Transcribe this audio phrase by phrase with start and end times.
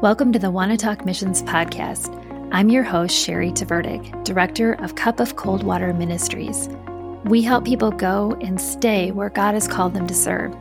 [0.00, 2.08] Welcome to the Wanna Talk Missions podcast.
[2.52, 6.70] I'm your host, Shari Tvrdik, Director of Cup of Cold Water Ministries.
[7.24, 10.56] We help people go and stay where God has called them to serve.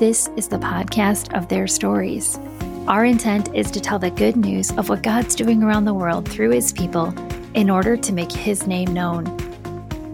[0.00, 2.40] This is the podcast of their stories.
[2.88, 6.28] Our intent is to tell the good news of what God's doing around the world
[6.28, 7.14] through His people
[7.54, 9.26] in order to make His name known.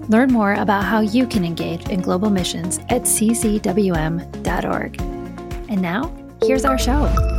[0.09, 5.01] Learn more about how you can engage in global missions at ccwm.org.
[5.01, 6.13] And now,
[6.43, 7.38] here's our show.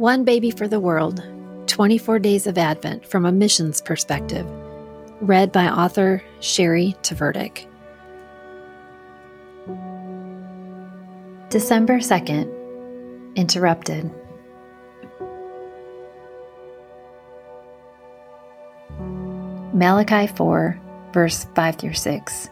[0.00, 1.22] One Baby for the World
[1.66, 4.46] 24 Days of Advent from a Missions Perspective.
[5.20, 7.66] Read by author Shari Tvrdik.
[11.50, 14.10] December 2nd, interrupted.
[19.74, 20.80] Malachi 4,
[21.12, 22.48] verse 5 through 6.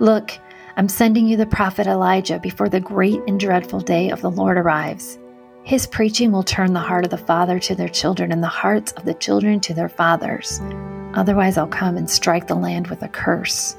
[0.00, 0.32] Look,
[0.76, 4.58] I'm sending you the prophet Elijah before the great and dreadful day of the Lord
[4.58, 5.18] arrives.
[5.64, 8.92] His preaching will turn the heart of the father to their children and the hearts
[8.92, 10.60] of the children to their fathers.
[11.14, 13.74] Otherwise, I'll come and strike the land with a curse.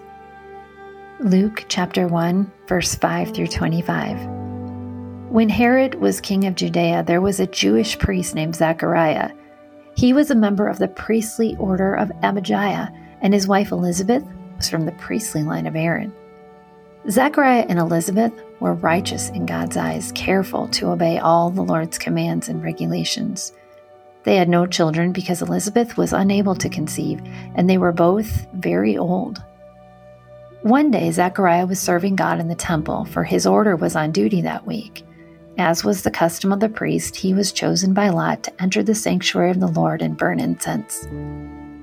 [1.19, 4.17] Luke chapter 1, verse 5 through 25.
[5.30, 9.30] When Herod was king of Judea, there was a Jewish priest named Zechariah.
[9.95, 14.23] He was a member of the priestly order of Abijah, and his wife Elizabeth
[14.58, 16.11] was from the priestly line of Aaron.
[17.11, 22.50] Zechariah and Elizabeth were righteous in God's eyes, careful to obey all the Lord's commands
[22.50, 23.53] and regulations.
[24.23, 27.22] They had no children because Elizabeth was unable to conceive,
[27.56, 29.44] and they were both very old.
[30.64, 34.42] One day, Zechariah was serving God in the temple, for his order was on duty
[34.42, 35.03] that week.
[35.59, 38.95] As was the custom of the priest, he was chosen by Lot to enter the
[38.95, 41.08] sanctuary of the Lord and burn incense.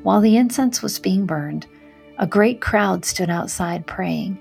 [0.03, 1.69] While the incense was being burned,
[2.19, 4.37] a great crowd stood outside praying.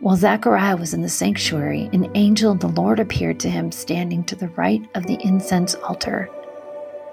[0.00, 4.24] While Zechariah was in the sanctuary, an angel of the Lord appeared to him standing
[4.24, 6.28] to the right of the incense altar.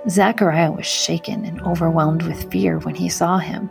[0.09, 3.69] Zechariah was shaken and overwhelmed with fear when he saw him.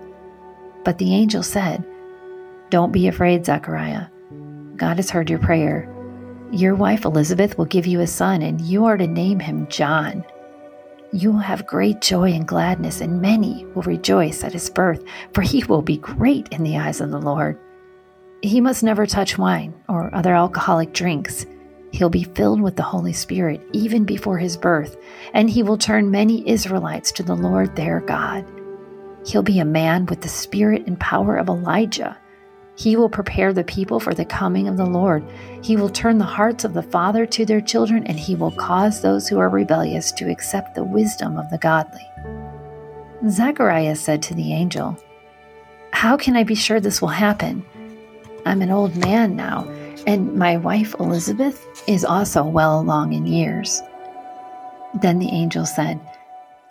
[0.85, 1.85] But the angel said,
[2.71, 4.07] Don't be afraid, Zechariah.
[4.77, 5.93] God has heard your prayer
[6.53, 10.23] your wife Elizabeth will give you a son, and you are to name him John.
[11.11, 15.03] You will have great joy and gladness, and many will rejoice at his birth,
[15.33, 17.59] for he will be great in the eyes of the Lord.
[18.43, 21.47] He must never touch wine or other alcoholic drinks.
[21.93, 24.97] He'll be filled with the Holy Spirit even before his birth,
[25.33, 28.45] and he will turn many Israelites to the Lord their God.
[29.27, 32.19] He'll be a man with the spirit and power of Elijah
[32.75, 35.25] he will prepare the people for the coming of the Lord.
[35.63, 39.01] He will turn the hearts of the father to their children, and he will cause
[39.01, 42.07] those who are rebellious to accept the wisdom of the godly.
[43.29, 44.97] Zechariah said to the angel,
[45.93, 47.65] How can I be sure this will happen?
[48.45, 49.69] I'm an old man now,
[50.07, 53.83] and my wife Elizabeth is also well along in years.
[55.01, 56.01] Then the angel said,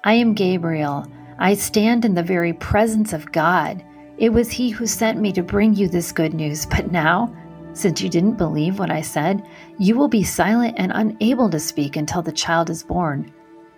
[0.03, 1.07] I am Gabriel.
[1.39, 3.83] I stand in the very presence of God.
[4.17, 6.65] It was He who sent me to bring you this good news.
[6.65, 7.33] But now,
[7.73, 9.47] since you didn't believe what I said,
[9.79, 13.31] you will be silent and unable to speak until the child is born.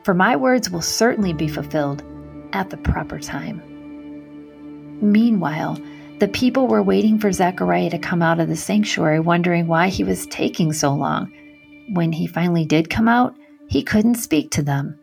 [0.04, 2.04] For my words will certainly be fulfilled
[2.54, 3.62] at the proper time.
[5.00, 5.78] Meanwhile,
[6.20, 10.04] the people were waiting for Zechariah to come out of the sanctuary, wondering why he
[10.04, 11.32] was taking so long.
[11.90, 13.36] When he finally did come out,
[13.68, 14.98] he couldn't speak to them.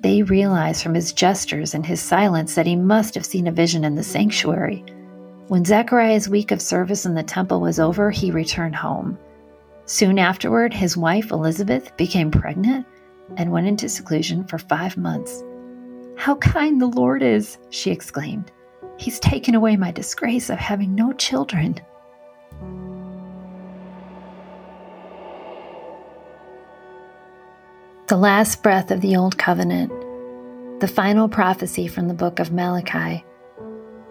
[0.00, 3.84] They realized from his gestures and his silence that he must have seen a vision
[3.84, 4.84] in the sanctuary.
[5.48, 9.18] When Zechariah's week of service in the temple was over, he returned home.
[9.86, 12.86] Soon afterward, his wife Elizabeth became pregnant
[13.36, 15.42] and went into seclusion for five months.
[16.16, 18.52] How kind the Lord is, she exclaimed.
[18.96, 21.80] He's taken away my disgrace of having no children.
[28.06, 29.90] The last breath of the Old Covenant,
[30.80, 33.24] the final prophecy from the book of Malachi.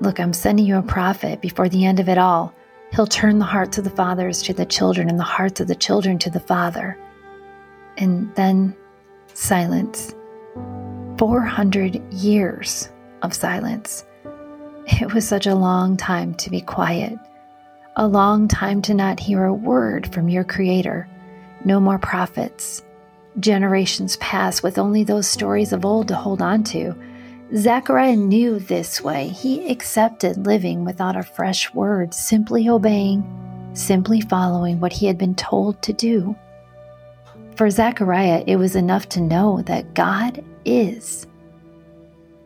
[0.02, 2.54] Look, I'm sending you a prophet before the end of it all.
[2.92, 5.76] He'll turn the hearts of the fathers to the children and the hearts of the
[5.76, 6.98] children to the father.
[7.98, 8.76] And then
[9.34, 10.14] silence.
[11.18, 12.90] 400 years
[13.22, 14.06] of silence.
[14.88, 17.18] It was such a long time to be quiet,
[17.96, 21.08] a long time to not hear a word from your Creator.
[21.66, 22.84] No more prophets,
[23.40, 26.94] Generations pass with only those stories of old to hold on to.
[27.56, 29.28] Zechariah knew this way.
[29.30, 33.24] He accepted living without a fresh word, simply obeying,
[33.74, 36.36] simply following what he had been told to do.
[37.56, 41.26] For Zechariah, it was enough to know that God is.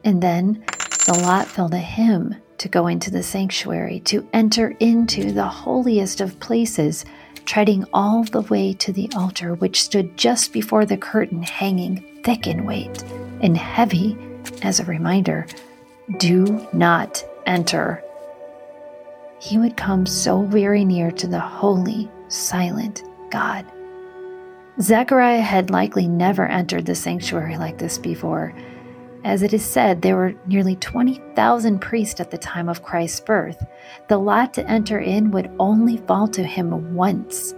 [0.06, 0.64] And then
[1.08, 6.20] the lot fell to him to go into the sanctuary, to enter into the holiest
[6.20, 7.06] of places,
[7.46, 12.46] treading all the way to the altar, which stood just before the curtain, hanging thick
[12.46, 13.04] in weight
[13.42, 14.18] and heavy
[14.64, 15.48] as a reminder
[16.18, 18.04] do not enter.
[19.40, 23.66] He would come so very near to the holy, silent God.
[24.82, 28.54] Zechariah had likely never entered the sanctuary like this before.
[29.24, 33.66] As it is said, there were nearly 20,000 priests at the time of Christ's birth.
[34.08, 37.54] The lot to enter in would only fall to him once.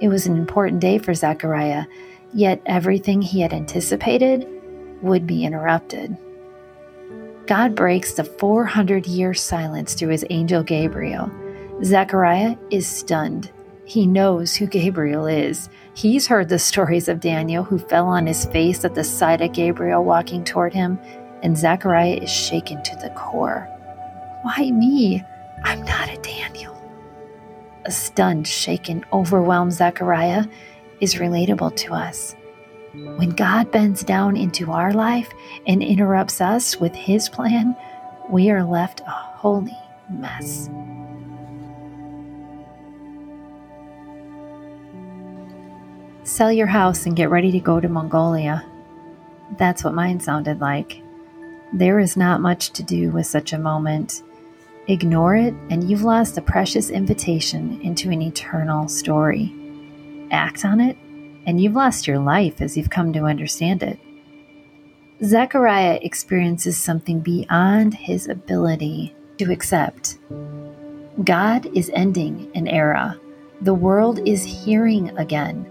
[0.00, 1.84] It was an important day for Zechariah,
[2.32, 4.46] yet everything he had anticipated
[5.02, 6.16] would be interrupted.
[7.46, 11.30] God breaks the 400 year silence through his angel Gabriel.
[11.84, 13.52] Zechariah is stunned.
[13.84, 15.68] He knows who Gabriel is.
[15.94, 19.52] He's heard the stories of Daniel who fell on his face at the sight of
[19.52, 20.98] Gabriel walking toward him,
[21.42, 23.68] and Zechariah is shaken to the core.
[24.42, 25.22] Why me?
[25.62, 26.74] I'm not a Daniel.
[27.84, 30.46] A stunned, shaken, overwhelmed Zechariah
[31.00, 32.34] is relatable to us.
[32.94, 35.30] When God bends down into our life
[35.66, 37.76] and interrupts us with his plan,
[38.30, 39.76] we are left a holy
[40.08, 40.70] mess.
[46.24, 48.64] Sell your house and get ready to go to Mongolia.
[49.58, 51.02] That's what mine sounded like.
[51.74, 54.22] There is not much to do with such a moment.
[54.86, 59.54] Ignore it, and you've lost a precious invitation into an eternal story.
[60.30, 60.96] Act on it,
[61.44, 63.98] and you've lost your life as you've come to understand it.
[65.22, 70.16] Zechariah experiences something beyond his ability to accept.
[71.22, 73.20] God is ending an era.
[73.60, 75.70] The world is hearing again.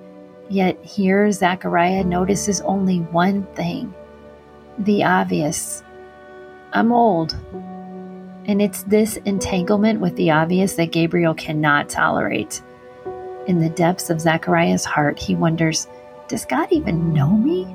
[0.50, 3.94] Yet here Zechariah notices only one thing
[4.80, 5.84] the obvious.
[6.74, 7.38] I'm old.
[8.46, 12.62] And it's this entanglement with the obvious that Gabriel cannot tolerate.
[13.48, 15.88] In the depths of Zechariah's heart, he wonders
[16.28, 17.68] Does God even know me?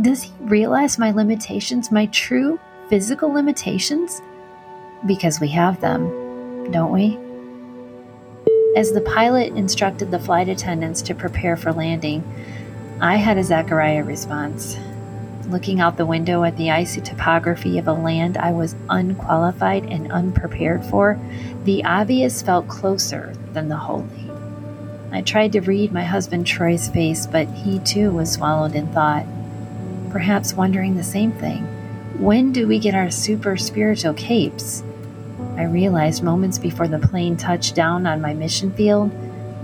[0.00, 2.58] Does he realize my limitations, my true
[2.88, 4.20] physical limitations?
[5.06, 7.18] Because we have them, don't we?
[8.74, 12.24] As the pilot instructed the flight attendants to prepare for landing,
[13.02, 14.78] I had a Zechariah response.
[15.48, 20.10] Looking out the window at the icy topography of a land I was unqualified and
[20.10, 21.20] unprepared for,
[21.64, 24.30] the obvious felt closer than the holy.
[25.10, 29.26] I tried to read my husband Troy's face, but he too was swallowed in thought,
[30.08, 31.64] perhaps wondering the same thing.
[32.18, 34.82] When do we get our super spiritual capes?
[35.56, 39.10] I realized moments before the plane touched down on my mission field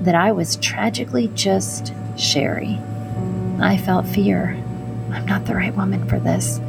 [0.05, 2.79] that I was tragically just Shari.
[3.61, 4.51] I felt fear.
[5.11, 6.61] I'm not the right woman for this.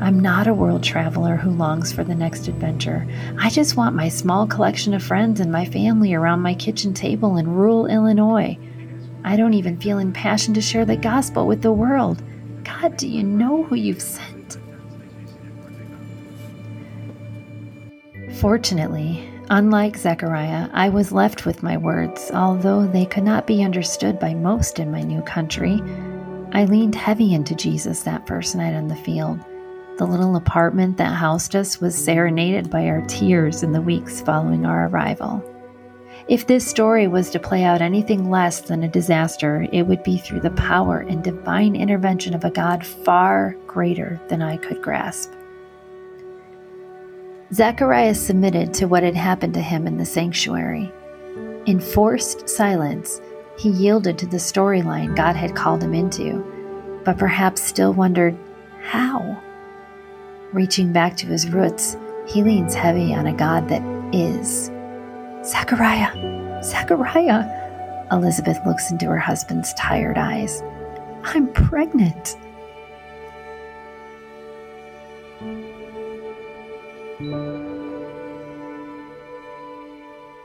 [0.00, 3.06] I'm not a world traveler who longs for the next adventure.
[3.38, 7.38] I just want my small collection of friends and my family around my kitchen table
[7.38, 8.58] in rural Illinois.
[9.24, 12.22] I don't even feel impassioned to share the gospel with the world.
[12.62, 14.35] God, do you know who you've sent?
[18.46, 24.20] Fortunately, unlike Zechariah, I was left with my words, although they could not be understood
[24.20, 25.82] by most in my new country.
[26.52, 29.40] I leaned heavy into Jesus that first night on the field.
[29.98, 34.64] The little apartment that housed us was serenaded by our tears in the weeks following
[34.64, 35.42] our arrival.
[36.28, 40.18] If this story was to play out anything less than a disaster, it would be
[40.18, 45.32] through the power and divine intervention of a God far greater than I could grasp.
[47.52, 50.92] Zacharias submitted to what had happened to him in the sanctuary.
[51.66, 53.20] In forced silence,
[53.56, 56.44] he yielded to the storyline God had called him into,
[57.04, 58.36] but perhaps still wondered
[58.82, 59.40] how.
[60.52, 64.70] Reaching back to his roots, he leans heavy on a God that is.
[65.44, 66.62] Zechariah!
[66.64, 68.06] Zechariah!
[68.10, 70.62] Elizabeth looks into her husband's tired eyes.
[71.22, 72.36] I'm pregnant.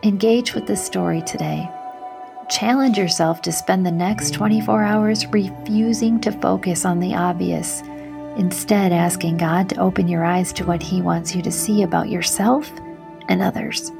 [0.04, 1.70] Engage with this story today.
[2.50, 7.82] Challenge yourself to spend the next 24 hours refusing to focus on the obvious,
[8.38, 12.10] instead, asking God to open your eyes to what He wants you to see about
[12.10, 12.72] yourself
[13.28, 13.92] and others.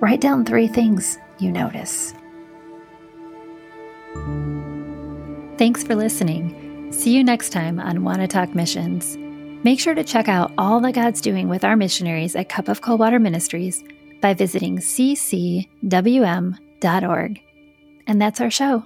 [0.00, 2.12] Write down three things you notice.
[5.58, 6.92] Thanks for listening.
[6.92, 9.16] See you next time on Wanna Talk Missions.
[9.64, 12.82] Make sure to check out all that God's doing with our missionaries at Cup of
[12.82, 13.82] Cold Water Ministries
[14.20, 15.70] by visiting ccwm.org.
[18.06, 18.84] And that's our show.